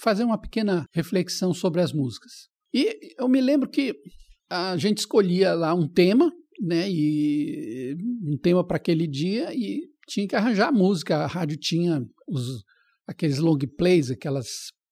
fazer 0.00 0.24
uma 0.24 0.38
pequena 0.38 0.84
reflexão 0.92 1.54
sobre 1.54 1.80
as 1.80 1.92
músicas. 1.92 2.48
E 2.74 3.14
eu 3.18 3.28
me 3.28 3.40
lembro 3.40 3.70
que 3.70 3.94
a 4.50 4.76
gente 4.76 4.98
escolhia 4.98 5.54
lá 5.54 5.74
um 5.74 5.88
tema, 5.88 6.30
né, 6.60 6.90
e 6.90 7.96
um 8.22 8.36
tema 8.36 8.66
para 8.66 8.76
aquele 8.76 9.06
dia 9.06 9.54
e 9.54 9.88
tinha 10.06 10.26
que 10.26 10.36
arranjar 10.36 10.72
música. 10.72 11.18
A 11.18 11.26
rádio 11.26 11.56
tinha 11.56 12.04
os, 12.26 12.62
aqueles 13.06 13.38
long 13.38 13.58
plays, 13.76 14.10
aquelas 14.10 14.48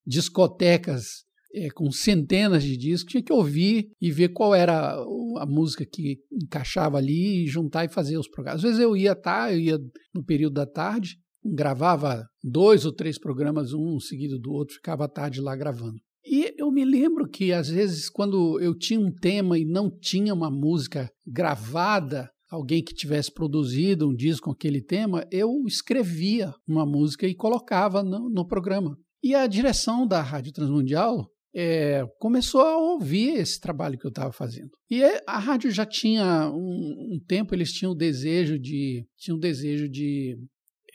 discotecas 0.07 1.27
é, 1.55 1.69
com 1.71 1.91
centenas 1.91 2.63
de 2.63 2.77
discos, 2.77 3.11
tinha 3.11 3.23
que 3.23 3.33
ouvir 3.33 3.91
e 4.01 4.11
ver 4.11 4.31
qual 4.31 4.55
era 4.55 4.95
a 5.39 5.47
música 5.47 5.85
que 5.85 6.19
encaixava 6.33 6.99
ali 6.99 7.45
e 7.45 7.47
juntar 7.47 7.85
e 7.85 7.93
fazer 7.93 8.19
os 8.19 8.29
programas. 8.29 8.59
Às 8.59 8.63
vezes 8.63 8.81
eu 8.81 8.97
ia 8.97 9.15
tá, 9.15 9.53
eu 9.53 9.59
ia 9.59 9.79
no 10.15 10.25
período 10.25 10.55
da 10.55 10.67
tarde, 10.67 11.17
gravava 11.45 12.27
dois 12.43 12.85
ou 12.85 12.93
três 12.93 13.19
programas, 13.19 13.73
um 13.73 13.99
seguido 14.01 14.39
do 14.39 14.53
outro, 14.53 14.75
ficava 14.75 15.05
à 15.05 15.09
tarde 15.09 15.41
lá 15.41 15.55
gravando. 15.57 16.01
E 16.25 16.53
eu 16.59 16.73
me 16.73 16.85
lembro 16.85 17.29
que 17.29 17.53
às 17.53 17.69
vezes 17.69 18.11
quando 18.11 18.61
eu 18.61 18.77
tinha 18.77 18.99
um 18.99 19.13
tema 19.13 19.57
e 19.57 19.65
não 19.65 19.89
tinha 19.89 20.35
uma 20.35 20.51
música 20.51 21.09
gravada, 21.25 22.29
alguém 22.51 22.83
que 22.83 22.95
tivesse 22.95 23.33
produzido 23.33 24.09
um 24.09 24.15
disco 24.15 24.47
com 24.47 24.51
aquele 24.51 24.83
tema, 24.83 25.25
eu 25.31 25.65
escrevia 25.67 26.53
uma 26.67 26.85
música 26.85 27.27
e 27.27 27.35
colocava 27.35 28.03
no, 28.03 28.29
no 28.29 28.47
programa. 28.47 28.99
E 29.23 29.35
a 29.35 29.47
direção 29.47 30.07
da 30.07 30.21
Rádio 30.21 30.53
Transmundial 30.53 31.29
é, 31.59 32.05
começou 32.19 32.61
a 32.61 32.77
ouvir 32.77 33.31
esse 33.39 33.59
trabalho 33.59 33.99
que 33.99 34.07
eu 34.07 34.11
estava 34.11 34.31
fazendo. 34.31 34.69
E 34.91 35.03
a 35.27 35.39
rádio 35.39 35.71
já 35.71 35.87
tinha 35.87 36.51
um, 36.51 37.15
um, 37.15 37.19
tempo, 37.27 37.55
eles 37.55 37.73
tinham 37.73 37.93
o 37.93 37.97
desejo 37.97 38.59
de, 38.59 39.07
tinham 39.17 39.39
desejo 39.39 39.89
de 39.89 40.37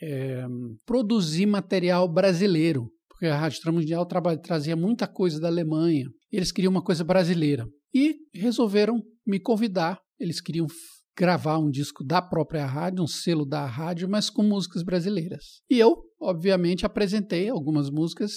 é, 0.00 0.46
produzir 0.86 1.46
material 1.46 2.06
brasileiro, 2.06 2.88
porque 3.08 3.26
a 3.26 3.36
Rádio 3.36 3.60
Transmundial 3.60 4.06
trazia 4.40 4.76
muita 4.76 5.08
coisa 5.08 5.40
da 5.40 5.48
Alemanha. 5.48 6.06
Eles 6.30 6.52
queriam 6.52 6.70
uma 6.70 6.82
coisa 6.82 7.02
brasileira 7.02 7.66
e 7.92 8.14
resolveram 8.32 9.02
me 9.26 9.40
convidar. 9.40 9.98
Eles 10.18 10.40
queriam 10.40 10.68
gravar 11.18 11.58
um 11.58 11.70
disco 11.70 12.04
da 12.04 12.22
própria 12.22 12.64
rádio, 12.64 13.02
um 13.02 13.08
selo 13.08 13.44
da 13.44 13.66
rádio, 13.66 14.08
mas 14.08 14.30
com 14.30 14.44
músicas 14.44 14.84
brasileiras. 14.84 15.60
E 15.68 15.78
eu, 15.78 15.96
obviamente, 16.20 16.86
apresentei 16.86 17.48
algumas 17.48 17.90
músicas 17.90 18.32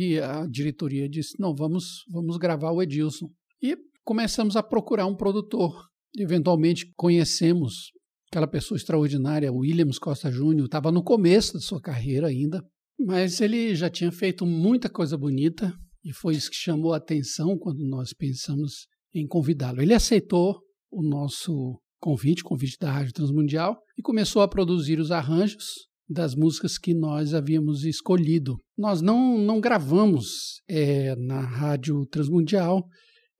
e 0.00 0.18
a 0.18 0.46
diretoria 0.46 1.06
disse: 1.06 1.38
não, 1.38 1.54
vamos, 1.54 2.04
vamos 2.10 2.38
gravar 2.38 2.70
o 2.70 2.80
Edilson. 2.80 3.30
E 3.62 3.76
começamos 4.02 4.56
a 4.56 4.62
procurar 4.62 5.04
um 5.04 5.14
produtor. 5.14 5.74
Eventualmente 6.18 6.90
conhecemos 6.96 7.90
aquela 8.30 8.46
pessoa 8.46 8.78
extraordinária, 8.78 9.52
Williams 9.52 9.98
Costa 9.98 10.30
Júnior, 10.30 10.64
estava 10.64 10.90
no 10.90 11.02
começo 11.02 11.52
da 11.52 11.60
sua 11.60 11.80
carreira 11.80 12.28
ainda, 12.28 12.64
mas 12.98 13.42
ele 13.42 13.74
já 13.74 13.90
tinha 13.90 14.10
feito 14.10 14.46
muita 14.46 14.88
coisa 14.88 15.18
bonita 15.18 15.74
E 16.02 16.14
foi 16.14 16.34
isso 16.34 16.50
que 16.50 16.56
chamou 16.56 16.94
a 16.94 16.96
atenção 16.96 17.58
quando 17.58 17.86
nós 17.86 18.14
pensamos 18.14 18.86
em 19.14 19.26
convidá-lo. 19.26 19.82
Ele 19.82 19.92
aceitou 19.92 20.60
o 20.90 21.02
nosso 21.02 21.78
convite, 22.00 22.42
convite 22.42 22.78
da 22.80 22.90
Rádio 22.90 23.12
Transmundial, 23.12 23.76
e 23.98 24.02
começou 24.02 24.40
a 24.40 24.48
produzir 24.48 24.98
os 24.98 25.10
arranjos 25.10 25.89
das 26.10 26.34
músicas 26.34 26.76
que 26.76 26.92
nós 26.92 27.32
havíamos 27.34 27.84
escolhido. 27.84 28.58
Nós 28.76 29.00
não, 29.00 29.38
não 29.38 29.60
gravamos 29.60 30.60
é, 30.68 31.14
na 31.14 31.40
Rádio 31.40 32.04
Transmundial 32.06 32.84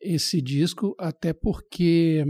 esse 0.00 0.40
disco, 0.40 0.94
até 0.96 1.32
porque 1.32 2.24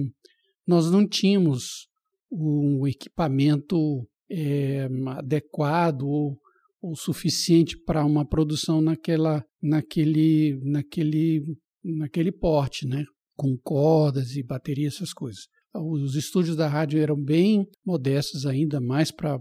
nós 0.66 0.90
não 0.90 1.06
tínhamos 1.06 1.86
um 2.32 2.86
equipamento 2.86 4.08
é, 4.30 4.88
adequado 5.18 6.02
ou, 6.04 6.38
ou 6.80 6.96
suficiente 6.96 7.76
para 7.84 8.04
uma 8.04 8.26
produção 8.26 8.80
naquela, 8.80 9.44
naquele, 9.62 10.58
naquele, 10.62 11.42
naquele 11.84 12.32
porte, 12.32 12.86
né? 12.86 13.04
com 13.36 13.56
cordas 13.56 14.36
e 14.36 14.42
bateria, 14.42 14.88
essas 14.88 15.12
coisas. 15.12 15.44
Os 15.74 16.16
estúdios 16.16 16.56
da 16.56 16.66
rádio 16.66 17.00
eram 17.00 17.16
bem 17.16 17.66
modestos 17.84 18.44
ainda, 18.44 18.80
mais 18.80 19.10
para 19.10 19.38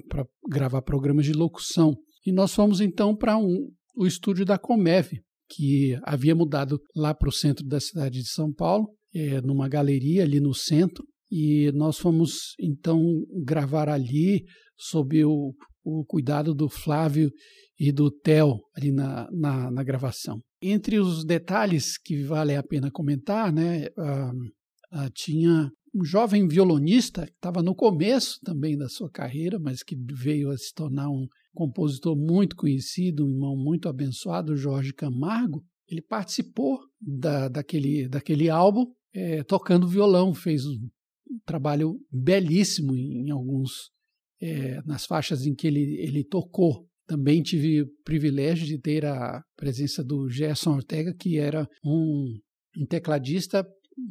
gravar 0.47 0.81
programas 0.81 1.25
de 1.25 1.33
locução. 1.33 1.95
E 2.25 2.31
nós 2.31 2.53
fomos 2.53 2.81
então 2.81 3.15
para 3.15 3.37
um, 3.37 3.71
o 3.95 4.05
estúdio 4.05 4.45
da 4.45 4.57
Comev, 4.57 5.11
que 5.49 5.97
havia 6.03 6.35
mudado 6.35 6.79
lá 6.95 7.13
para 7.13 7.29
o 7.29 7.33
centro 7.33 7.65
da 7.65 7.79
cidade 7.79 8.21
de 8.21 8.29
São 8.29 8.53
Paulo, 8.53 8.87
é, 9.13 9.41
numa 9.41 9.67
galeria 9.67 10.23
ali 10.23 10.39
no 10.39 10.53
centro. 10.53 11.03
E 11.31 11.71
nós 11.73 11.97
fomos 11.97 12.53
então 12.59 13.01
gravar 13.43 13.89
ali 13.89 14.45
sob 14.77 15.23
o, 15.25 15.53
o 15.83 16.05
cuidado 16.05 16.53
do 16.53 16.69
Flávio 16.69 17.31
e 17.79 17.91
do 17.91 18.11
Theo 18.11 18.59
ali 18.75 18.91
na, 18.91 19.27
na, 19.31 19.71
na 19.71 19.83
gravação. 19.83 20.39
Entre 20.61 20.99
os 20.99 21.23
detalhes 21.23 21.97
que 21.97 22.21
vale 22.23 22.55
a 22.55 22.63
pena 22.63 22.91
comentar, 22.91 23.51
né, 23.53 23.87
ah, 23.97 24.31
ah, 24.91 25.09
tinha 25.13 25.71
um 25.93 26.04
jovem 26.04 26.47
violonista 26.47 27.25
que 27.25 27.34
estava 27.34 27.62
no 27.62 27.75
começo 27.75 28.39
também 28.43 28.78
da 28.78 28.88
sua 28.88 29.10
carreira, 29.10 29.60
mas 29.60 29.84
que 29.84 29.97
veio 30.12 30.52
a 30.52 30.58
se 30.58 30.73
tornar 30.73 31.10
um 31.10 31.28
compositor 31.54 32.15
muito 32.15 32.56
conhecido, 32.56 33.25
um 33.25 33.30
irmão 33.30 33.56
muito 33.56 33.89
abençoado, 33.89 34.56
Jorge 34.56 34.93
Camargo. 34.93 35.63
Ele 35.88 36.02
participou 36.02 36.80
da, 37.02 37.47
daquele, 37.49 38.08
daquele 38.08 38.49
álbum 38.49 38.86
é, 39.13 39.43
tocando 39.43 39.88
violão, 39.88 40.34
fez 40.34 40.65
um, 40.65 40.88
trabalho 41.45 41.99
belíssimo 42.12 42.95
em, 42.95 43.28
em 43.28 43.32
alguns 43.32 43.91
é, 44.41 44.82
nas 44.86 45.06
faixas 45.06 45.45
em 45.45 45.54
que 45.54 45.67
ele, 45.67 45.97
ele 45.99 46.23
tocou. 46.23 46.88
Também 47.08 47.41
tive 47.41 47.82
o 47.82 47.88
privilégio 48.04 48.65
de 48.65 48.78
ter 48.78 49.06
a 49.06 49.43
presença 49.56 50.04
do 50.04 50.30
Gerson 50.30 50.75
Ortega, 50.75 51.13
que 51.13 51.38
era 51.38 51.67
um, 51.84 52.39
um 52.78 52.86
tecladista 52.86 53.65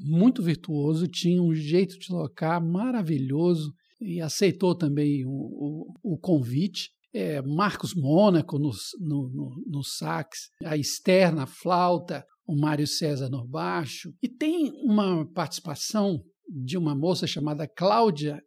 muito 0.05 0.43
virtuoso, 0.43 1.07
tinha 1.07 1.43
um 1.43 1.55
jeito 1.55 1.99
de 1.99 2.09
tocar 2.09 2.61
maravilhoso 2.61 3.73
e 4.01 4.21
aceitou 4.21 4.75
também 4.75 5.25
o, 5.25 5.31
o, 5.31 6.15
o 6.15 6.19
convite. 6.19 6.91
É, 7.13 7.41
Marcos 7.43 7.95
Mônaco 7.95 8.59
no, 8.59 8.71
no, 9.01 9.29
no, 9.31 9.65
no, 9.67 9.83
sax, 9.83 10.51
a 10.63 10.77
Esther 10.77 11.35
na 11.35 11.47
flauta, 11.47 12.25
o 12.47 12.55
Mário 12.55 12.87
César 12.87 13.29
no 13.31 13.47
baixo. 13.47 14.13
E 14.23 14.29
tem 14.29 14.71
uma 14.85 15.27
participação 15.33 16.23
de 16.49 16.77
uma 16.77 16.95
moça 16.95 17.27
chamada 17.27 17.67
Cláudia 17.67 18.41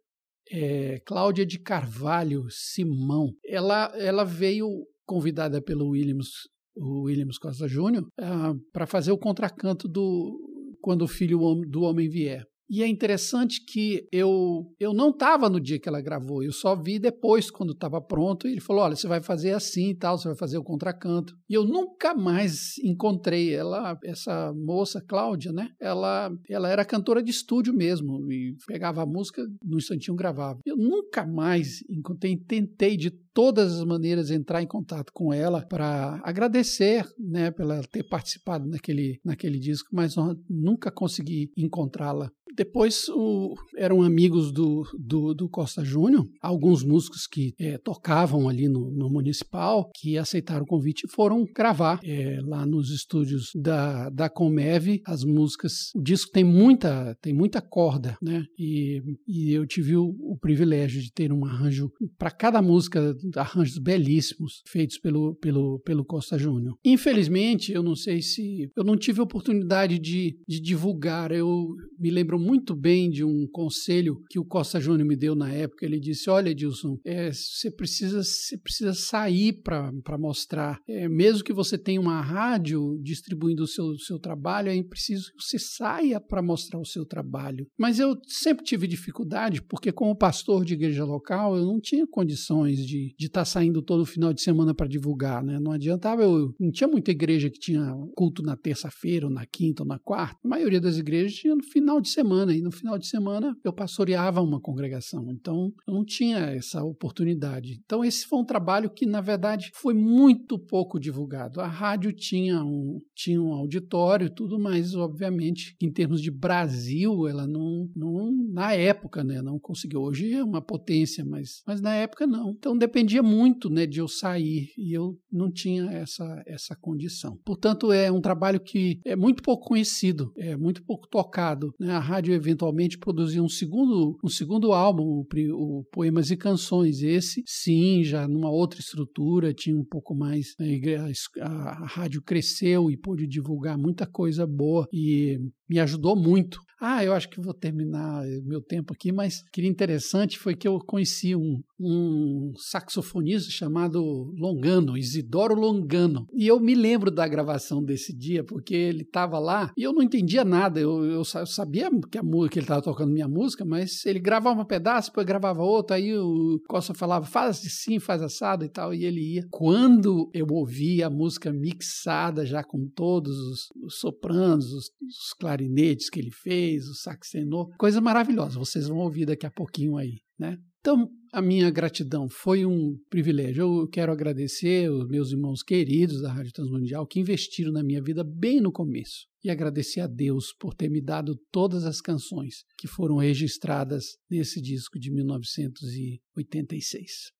é, 0.50 1.00
Cláudia 1.06 1.46
de 1.46 1.58
Carvalho 1.58 2.44
Simão. 2.50 3.32
Ela, 3.44 3.92
ela 3.96 4.24
veio 4.24 4.68
convidada 5.06 5.62
pelo 5.62 5.88
Williams, 5.88 6.28
o 6.76 7.04
Williams 7.04 7.38
Costa 7.38 7.66
Júnior 7.66 8.04
uh, 8.04 8.58
para 8.72 8.86
fazer 8.86 9.12
o 9.12 9.18
contracanto 9.18 9.88
do 9.88 10.51
Quando 10.82 11.02
o 11.02 11.08
Filho 11.08 11.38
do 11.64 11.82
Homem 11.82 12.08
Vier. 12.08 12.44
E 12.72 12.82
é 12.82 12.88
interessante 12.88 13.62
que 13.62 14.08
eu, 14.10 14.72
eu 14.80 14.94
não 14.94 15.10
estava 15.10 15.50
no 15.50 15.60
dia 15.60 15.78
que 15.78 15.86
ela 15.86 16.00
gravou, 16.00 16.42
eu 16.42 16.52
só 16.52 16.74
vi 16.74 16.98
depois, 16.98 17.50
quando 17.50 17.74
estava 17.74 18.00
pronto. 18.00 18.48
Ele 18.48 18.62
falou: 18.62 18.82
Olha, 18.82 18.96
você 18.96 19.06
vai 19.06 19.20
fazer 19.20 19.52
assim 19.52 19.90
e 19.90 19.94
tal, 19.94 20.16
você 20.16 20.28
vai 20.28 20.36
fazer 20.38 20.56
o 20.56 20.64
contracanto. 20.64 21.36
E 21.50 21.52
eu 21.52 21.66
nunca 21.66 22.14
mais 22.14 22.78
encontrei 22.78 23.54
ela, 23.54 23.98
essa 24.02 24.54
moça, 24.54 25.04
Cláudia, 25.06 25.52
né? 25.52 25.68
Ela, 25.78 26.32
ela 26.48 26.70
era 26.70 26.82
cantora 26.82 27.22
de 27.22 27.30
estúdio 27.30 27.74
mesmo, 27.74 28.32
e 28.32 28.56
pegava 28.66 29.02
a 29.02 29.06
música, 29.06 29.46
no 29.62 29.76
instantinho 29.76 30.16
gravava. 30.16 30.60
Eu 30.64 30.78
nunca 30.78 31.26
mais 31.26 31.82
encontrei, 31.90 32.38
tentei 32.38 32.96
de 32.96 33.10
todas 33.34 33.78
as 33.78 33.84
maneiras 33.84 34.30
entrar 34.30 34.62
em 34.62 34.66
contato 34.66 35.12
com 35.12 35.32
ela 35.32 35.66
para 35.66 36.20
agradecer, 36.22 37.06
né, 37.18 37.50
pela 37.50 37.82
ter 37.82 38.04
participado 38.04 38.66
naquele, 38.68 39.20
naquele 39.24 39.58
disco, 39.58 39.88
mas 39.92 40.14
nunca 40.48 40.90
consegui 40.90 41.50
encontrá-la. 41.56 42.30
Depois 42.54 43.08
o, 43.08 43.54
eram 43.76 44.02
amigos 44.02 44.52
do, 44.52 44.84
do, 44.98 45.34
do 45.34 45.48
Costa 45.48 45.84
Júnior, 45.84 46.28
alguns 46.40 46.84
músicos 46.84 47.26
que 47.26 47.54
é, 47.58 47.78
tocavam 47.78 48.48
ali 48.48 48.68
no, 48.68 48.90
no, 48.90 49.10
Municipal, 49.10 49.90
que 49.94 50.16
aceitaram 50.16 50.64
o 50.64 50.66
convite 50.66 51.04
e 51.06 51.10
foram 51.10 51.44
gravar 51.54 52.00
é, 52.02 52.38
lá 52.42 52.64
nos 52.64 52.90
estúdios 52.90 53.50
da, 53.54 54.08
da 54.10 54.28
Comev 54.28 55.00
as 55.06 55.24
músicas. 55.24 55.90
O 55.94 56.02
disco 56.02 56.30
tem 56.32 56.44
muita, 56.44 57.16
tem 57.20 57.32
muita 57.32 57.60
corda, 57.60 58.16
né? 58.22 58.44
E, 58.58 59.02
e 59.26 59.52
eu 59.52 59.66
tive 59.66 59.96
o, 59.96 60.14
o 60.20 60.36
privilégio 60.38 61.02
de 61.02 61.12
ter 61.12 61.32
um 61.32 61.44
arranjo 61.44 61.90
para 62.18 62.30
cada 62.30 62.62
música 62.62 63.14
arranjos 63.36 63.78
belíssimos 63.78 64.62
feitos 64.66 64.98
pelo, 64.98 65.34
pelo, 65.36 65.80
pelo 65.80 66.04
Costa 66.04 66.38
Júnior. 66.38 66.76
Infelizmente, 66.84 67.72
eu 67.72 67.82
não 67.82 67.94
sei 67.94 68.22
se. 68.22 68.70
Eu 68.76 68.84
não 68.84 68.96
tive 68.96 69.20
oportunidade 69.20 69.98
de, 69.98 70.38
de 70.46 70.60
divulgar. 70.60 71.32
Eu 71.32 71.68
me 71.98 72.10
lembro 72.10 72.38
muito 72.42 72.74
bem 72.74 73.08
de 73.08 73.24
um 73.24 73.46
conselho 73.46 74.20
que 74.28 74.38
o 74.38 74.44
Costa 74.44 74.80
Júnior 74.80 75.06
me 75.06 75.16
deu 75.16 75.34
na 75.34 75.52
época. 75.52 75.86
Ele 75.86 76.00
disse: 76.00 76.28
Olha, 76.28 76.50
Edilson, 76.50 76.98
é, 77.04 77.32
você, 77.32 77.70
precisa, 77.70 78.22
você 78.22 78.58
precisa 78.58 78.92
sair 78.94 79.52
para 79.62 80.18
mostrar. 80.18 80.78
É, 80.88 81.08
mesmo 81.08 81.44
que 81.44 81.52
você 81.52 81.78
tenha 81.78 82.00
uma 82.00 82.20
rádio 82.20 82.98
distribuindo 83.02 83.62
o 83.62 83.66
seu, 83.66 83.96
seu 83.98 84.18
trabalho, 84.18 84.70
é 84.70 84.82
preciso 84.82 85.30
que 85.36 85.42
você 85.42 85.58
saia 85.58 86.20
para 86.20 86.42
mostrar 86.42 86.80
o 86.80 86.86
seu 86.86 87.04
trabalho. 87.06 87.66
Mas 87.78 87.98
eu 87.98 88.16
sempre 88.26 88.64
tive 88.64 88.86
dificuldade, 88.86 89.62
porque, 89.62 89.92
como 89.92 90.16
pastor 90.16 90.64
de 90.64 90.74
igreja 90.74 91.04
local, 91.04 91.56
eu 91.56 91.64
não 91.64 91.80
tinha 91.80 92.06
condições 92.06 92.78
de 92.84 93.14
estar 93.18 93.40
tá 93.40 93.44
saindo 93.44 93.82
todo 93.82 94.04
final 94.04 94.32
de 94.32 94.42
semana 94.42 94.74
para 94.74 94.88
divulgar, 94.88 95.42
né? 95.44 95.58
Não 95.60 95.72
adiantava, 95.72 96.22
eu 96.22 96.54
não 96.58 96.70
tinha 96.70 96.88
muita 96.88 97.10
igreja 97.10 97.50
que 97.50 97.58
tinha 97.58 97.94
culto 98.16 98.42
na 98.42 98.56
terça-feira, 98.56 99.26
ou 99.26 99.32
na 99.32 99.46
quinta, 99.46 99.82
ou 99.82 99.88
na 99.88 99.98
quarta. 99.98 100.38
A 100.44 100.48
maioria 100.48 100.80
das 100.80 100.96
igrejas 100.96 101.34
tinha 101.34 101.54
no 101.54 101.62
final 101.62 102.00
de 102.00 102.08
semana, 102.08 102.31
e 102.50 102.60
no 102.60 102.70
final 102.70 102.98
de 102.98 103.06
semana 103.06 103.56
eu 103.64 103.72
pastoreava 103.72 104.40
uma 104.40 104.60
congregação, 104.60 105.30
então 105.30 105.72
eu 105.86 105.94
não 105.94 106.04
tinha 106.04 106.38
essa 106.38 106.82
oportunidade. 106.82 107.80
Então 107.84 108.04
esse 108.04 108.26
foi 108.26 108.38
um 108.38 108.44
trabalho 108.44 108.90
que, 108.90 109.06
na 109.06 109.20
verdade, 109.20 109.70
foi 109.74 109.94
muito 109.94 110.58
pouco 110.58 110.98
divulgado. 110.98 111.60
A 111.60 111.66
rádio 111.66 112.12
tinha 112.12 112.62
um, 112.64 113.00
tinha 113.14 113.40
um 113.40 113.52
auditório 113.52 114.26
e 114.26 114.34
tudo, 114.34 114.58
mas, 114.58 114.94
obviamente, 114.94 115.76
em 115.80 115.90
termos 115.90 116.20
de 116.20 116.30
Brasil, 116.30 117.26
ela 117.28 117.46
não, 117.46 117.88
não 117.94 118.32
na 118.52 118.72
época, 118.72 119.24
né, 119.24 119.40
não 119.42 119.58
conseguiu. 119.58 120.02
Hoje 120.02 120.32
é 120.32 120.44
uma 120.44 120.62
potência, 120.62 121.24
mas, 121.24 121.62
mas 121.66 121.80
na 121.80 121.94
época 121.94 122.26
não. 122.26 122.50
Então 122.50 122.76
dependia 122.76 123.22
muito 123.22 123.68
né, 123.68 123.86
de 123.86 124.00
eu 124.00 124.08
sair 124.08 124.70
e 124.76 124.96
eu 124.96 125.18
não 125.30 125.50
tinha 125.50 125.90
essa, 125.90 126.42
essa 126.46 126.76
condição. 126.76 127.38
Portanto, 127.44 127.92
é 127.92 128.10
um 128.10 128.20
trabalho 128.20 128.60
que 128.60 129.00
é 129.04 129.16
muito 129.16 129.42
pouco 129.42 129.68
conhecido, 129.68 130.32
é 130.36 130.56
muito 130.56 130.84
pouco 130.84 131.08
tocado. 131.08 131.74
Né? 131.78 131.92
A 131.92 131.98
rádio 131.98 132.21
eventualmente 132.30 132.98
produziu 132.98 133.42
um 133.42 133.48
segundo, 133.48 134.18
um 134.22 134.28
segundo 134.28 134.72
álbum, 134.72 135.02
o, 135.02 135.26
o 135.54 135.84
Poemas 135.90 136.30
e 136.30 136.36
Canções. 136.36 137.02
Esse, 137.02 137.42
sim, 137.46 138.04
já 138.04 138.28
numa 138.28 138.50
outra 138.50 138.80
estrutura, 138.80 139.54
tinha 139.54 139.76
um 139.76 139.84
pouco 139.84 140.14
mais. 140.14 140.54
Né, 140.60 140.80
a, 140.96 141.46
a, 141.46 141.82
a 141.82 141.86
rádio 141.86 142.22
cresceu 142.22 142.90
e 142.90 142.96
pôde 142.96 143.26
divulgar 143.26 143.78
muita 143.78 144.06
coisa 144.06 144.46
boa 144.46 144.86
e 144.92 145.40
me 145.68 145.80
ajudou 145.80 146.14
muito. 146.14 146.60
Ah, 146.84 147.04
eu 147.04 147.12
acho 147.12 147.30
que 147.30 147.40
vou 147.40 147.54
terminar 147.54 148.24
meu 148.44 148.60
tempo 148.60 148.92
aqui, 148.92 149.12
mas 149.12 149.44
que 149.52 149.64
interessante 149.64 150.36
foi 150.36 150.56
que 150.56 150.66
eu 150.66 150.80
conheci 150.80 151.36
um, 151.36 151.62
um 151.78 152.52
saxofonista 152.56 153.52
chamado 153.52 154.02
Longano, 154.36 154.98
Isidoro 154.98 155.54
Longano. 155.54 156.26
E 156.34 156.48
eu 156.48 156.58
me 156.58 156.74
lembro 156.74 157.08
da 157.08 157.28
gravação 157.28 157.80
desse 157.80 158.12
dia, 158.12 158.42
porque 158.42 158.74
ele 158.74 159.02
estava 159.02 159.38
lá 159.38 159.72
e 159.76 159.84
eu 159.84 159.92
não 159.92 160.02
entendia 160.02 160.44
nada. 160.44 160.80
Eu, 160.80 161.04
eu, 161.04 161.22
eu 161.22 161.46
sabia 161.46 161.88
que, 162.10 162.18
a, 162.18 162.22
que 162.50 162.58
ele 162.58 162.64
estava 162.64 162.82
tocando 162.82 163.12
minha 163.12 163.28
música, 163.28 163.64
mas 163.64 164.04
ele 164.04 164.18
gravava 164.18 164.60
um 164.60 164.64
pedaço, 164.64 165.10
depois 165.10 165.24
gravava 165.24 165.62
outro, 165.62 165.94
aí 165.94 166.12
o 166.18 166.60
Costa 166.68 166.92
falava, 166.94 167.24
faz 167.24 167.64
assim, 167.64 168.00
faz 168.00 168.22
assado 168.22 168.64
e 168.64 168.68
tal, 168.68 168.92
e 168.92 169.04
ele 169.04 169.34
ia. 169.34 169.46
Quando 169.52 170.28
eu 170.34 170.48
ouvi 170.50 171.00
a 171.00 171.08
música 171.08 171.52
mixada 171.52 172.44
já 172.44 172.64
com 172.64 172.88
todos 172.88 173.38
os, 173.38 173.68
os 173.84 173.98
sopranos, 174.00 174.72
os, 174.72 174.90
os 175.00 175.32
clarinetes 175.38 176.10
que 176.10 176.18
ele 176.18 176.32
fez, 176.32 176.71
o 176.80 176.94
saxenô, 176.94 177.70
coisa 177.78 178.00
maravilhosa, 178.00 178.58
vocês 178.58 178.88
vão 178.88 178.98
ouvir 178.98 179.26
daqui 179.26 179.46
a 179.46 179.50
pouquinho 179.50 179.96
aí, 179.96 180.20
né? 180.38 180.58
Então, 180.82 181.08
a 181.32 181.40
minha 181.40 181.70
gratidão. 181.70 182.28
Foi 182.28 182.66
um 182.66 182.96
privilégio. 183.08 183.62
Eu 183.62 183.88
quero 183.88 184.10
agradecer 184.10 184.90
os 184.90 185.06
meus 185.08 185.30
irmãos 185.30 185.62
queridos 185.62 186.20
da 186.20 186.32
Rádio 186.32 186.52
Transmundial 186.52 187.06
que 187.06 187.20
investiram 187.20 187.72
na 187.72 187.84
minha 187.84 188.02
vida 188.02 188.24
bem 188.24 188.60
no 188.60 188.72
começo. 188.72 189.28
E 189.44 189.50
agradecer 189.50 190.00
a 190.00 190.08
Deus 190.08 190.52
por 190.58 190.74
ter 190.74 190.90
me 190.90 191.00
dado 191.00 191.36
todas 191.52 191.84
as 191.84 192.00
canções 192.00 192.64
que 192.76 192.88
foram 192.88 193.14
registradas 193.16 194.16
nesse 194.28 194.60
disco 194.60 194.98
de 194.98 195.12
1986. 195.12 197.30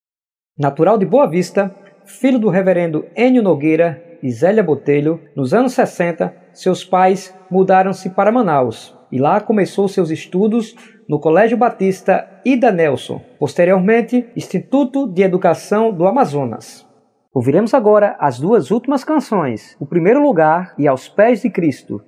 Natural 0.57 0.97
de 0.97 1.05
Boa 1.05 1.29
Vista, 1.29 1.75
filho 2.07 2.39
do 2.39 2.49
reverendo 2.49 3.05
Enio 3.17 3.43
Nogueira 3.43 4.21
e 4.23 4.31
Zélia 4.31 4.63
Botelho, 4.63 5.21
nos 5.35 5.53
anos 5.53 5.73
60, 5.73 6.53
seus 6.55 6.85
pais 6.85 7.35
mudaram-se 7.51 8.09
para 8.11 8.31
Manaus 8.31 8.95
e 9.13 9.19
lá 9.19 9.41
começou 9.41 9.87
seus 9.87 10.11
estudos 10.11 10.75
no 11.07 11.21
Colégio 11.21 11.59
Batista 11.59 12.27
Ida 12.45 12.73
Nelson, 12.73 13.21
posteriormente 13.39 14.27
Instituto 14.35 15.07
de 15.07 15.23
Educação 15.23 15.93
do 15.93 16.07
Amazonas. 16.07 16.91
Ouviremos 17.35 17.75
agora 17.75 18.17
as 18.19 18.41
duas 18.41 18.71
últimas 18.71 19.05
canções, 19.05 19.77
O 19.79 19.87
Primeiro 19.87 20.23
Lugar 20.23 20.75
e 20.79 20.89
Aos 20.89 21.09
Pés 21.09 21.43
de 21.43 21.51
Cristo, 21.51 22.03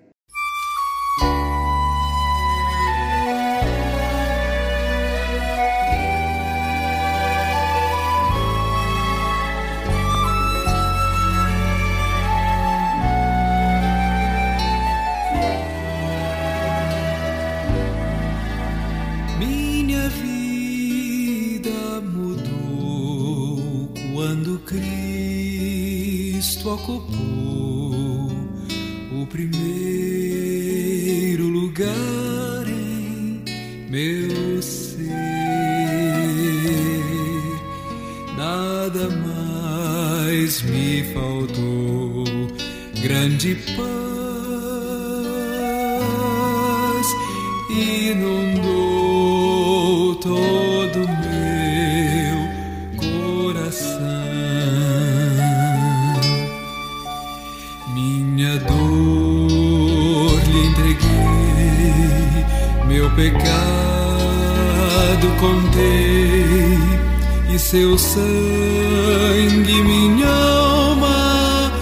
seu 67.74 67.98
sangue 67.98 69.82
minha 69.82 70.28
alma 70.28 71.72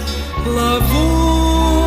lavou. 0.47 1.83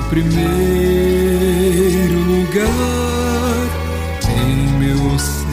primeiro 0.08 2.20
lugar 2.20 3.66
em 4.28 4.68
meu 4.78 5.18
ser. 5.18 5.46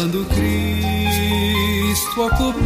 quando 0.00 0.24
Cristo 0.24 2.22
ocupar 2.22 2.56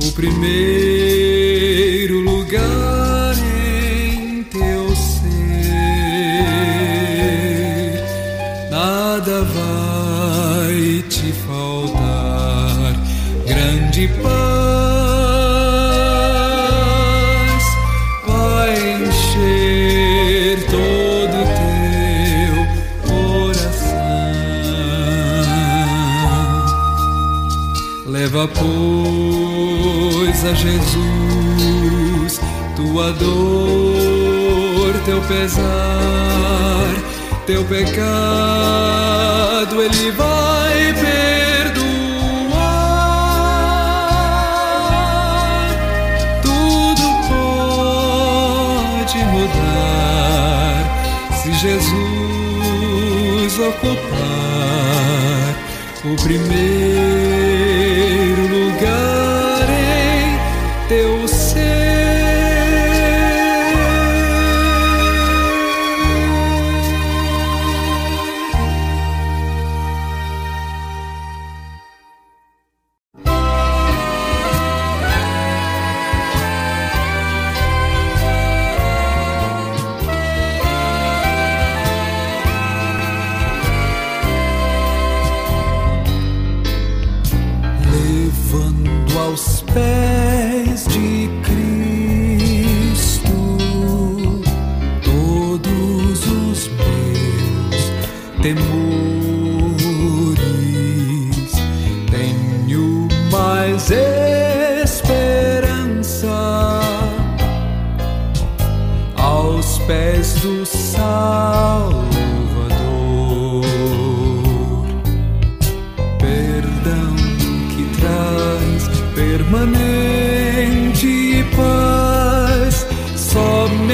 o 0.00 0.12
primeiro 0.12 2.20
lugar 2.20 2.91
nada 9.22 9.44
vai 9.44 11.04
te 11.08 11.32
faltar, 11.46 12.92
grande 13.46 14.08
paz. 14.20 14.42
Leva, 28.06 28.48
pois, 28.48 30.44
a 30.44 30.54
Jesus 30.54 32.40
tua 32.76 33.12
dor, 33.12 34.94
teu 35.04 35.20
pesar, 35.22 35.62
teu 37.46 37.64
pecado, 37.64 38.02
Ele 39.82 40.10
vai 40.12 40.94
perdoar. 40.94 41.82
Tudo 46.42 47.02
pode 49.08 49.18
mudar 49.26 50.84
se 51.42 51.52
Jesus 51.54 51.92
ocupar 53.58 55.54
o 56.04 56.16
primeiro 56.22 57.02
teu 60.92 61.26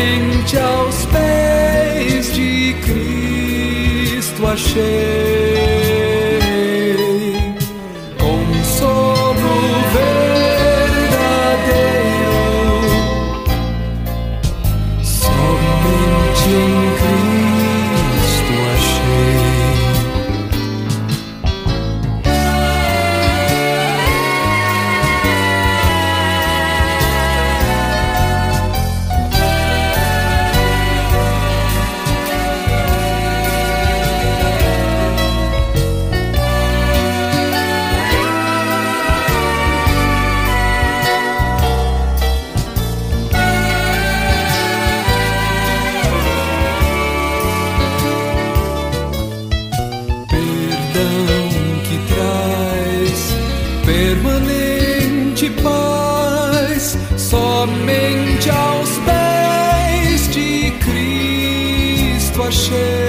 Somente 0.08 0.58
aos 0.58 1.04
pés 1.06 2.32
de 2.32 2.74
Cristo 2.80 4.46
achei. 4.46 5.77
Cristo 62.48 63.07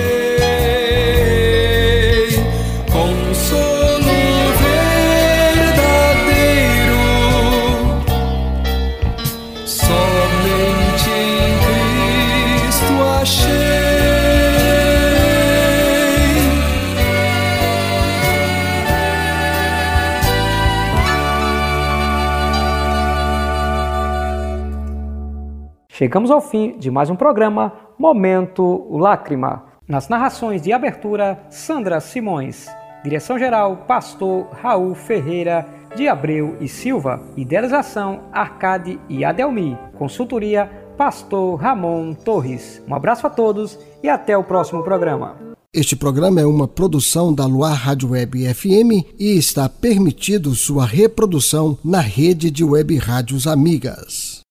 Chegamos 25.99 26.31
ao 26.31 26.39
fim 26.39 26.77
de 26.77 26.89
mais 26.89 27.09
um 27.09 27.15
programa 27.17 27.73
Momento 27.99 28.87
Lágrima. 28.89 29.65
Nas 29.85 30.07
narrações 30.07 30.61
de 30.61 30.71
abertura, 30.71 31.43
Sandra 31.49 31.99
Simões. 31.99 32.67
Direção-geral, 33.03 33.83
Pastor 33.85 34.47
Raul 34.61 34.95
Ferreira 34.95 35.67
de 35.97 36.07
Abreu 36.07 36.55
e 36.61 36.69
Silva. 36.69 37.21
Idealização, 37.35 38.21
Arcade 38.31 38.97
e 39.09 39.25
Adelmi. 39.25 39.77
Consultoria, 39.97 40.71
Pastor 40.97 41.59
Ramon 41.59 42.13
Torres. 42.13 42.81
Um 42.87 42.95
abraço 42.95 43.27
a 43.27 43.29
todos 43.29 43.77
e 44.01 44.07
até 44.07 44.37
o 44.37 44.43
próximo 44.45 44.81
programa. 44.81 45.35
Este 45.73 45.97
programa 45.97 46.39
é 46.39 46.45
uma 46.45 46.65
produção 46.65 47.33
da 47.33 47.45
Luar 47.45 47.73
Rádio 47.73 48.11
Web 48.11 48.53
FM 48.53 49.05
e 49.19 49.37
está 49.37 49.67
permitido 49.67 50.55
sua 50.55 50.85
reprodução 50.85 51.77
na 51.83 51.99
rede 51.99 52.49
de 52.49 52.63
web 52.63 52.95
rádios 52.95 53.45
amigas. 53.45 54.39